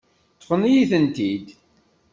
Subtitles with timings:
[0.35, 1.47] Ṭṭfent-iyi-tent-id.